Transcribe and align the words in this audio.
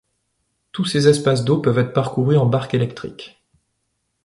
Tous 0.71 0.83
ces 0.85 1.07
espaces 1.07 1.45
d'eau 1.45 1.61
peuvent 1.61 1.77
être 1.77 1.93
parcourus 1.93 2.35
en 2.35 2.47
barques 2.47 2.73
électriques. 2.73 3.39